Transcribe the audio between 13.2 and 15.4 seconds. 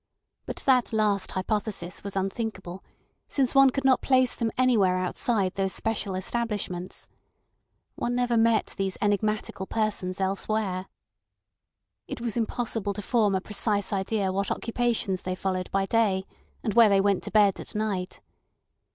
a precise idea what occupations they